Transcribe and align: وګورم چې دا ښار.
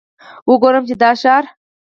وګورم 0.49 0.83
چې 0.89 0.95
دا 1.01 1.11
ښار. 1.21 1.43